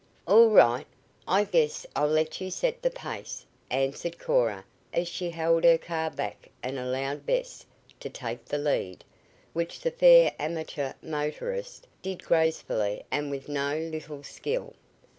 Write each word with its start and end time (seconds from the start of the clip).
"All 0.25 0.49
right. 0.49 0.87
I 1.27 1.43
guess 1.43 1.85
I'll 1.95 2.07
let 2.07 2.41
you 2.41 2.49
set 2.49 2.81
the 2.81 2.89
pace," 2.89 3.45
answered 3.69 4.17
Cora 4.17 4.65
as 4.91 5.07
she 5.07 5.29
held 5.29 5.63
her 5.63 5.77
car 5.77 6.09
back 6.09 6.49
and 6.63 6.79
allowed 6.79 7.27
Bess 7.27 7.67
to 7.99 8.09
take 8.09 8.45
the 8.45 8.57
lead, 8.57 9.03
which 9.53 9.81
the 9.81 9.91
fair 9.91 10.33
amateur 10.39 10.93
motorist 11.03 11.85
did 12.01 12.23
gracefully 12.23 13.03
and 13.11 13.29
with 13.29 13.47
no 13.47 13.77
little 13.77 14.23
skill. 14.23 14.73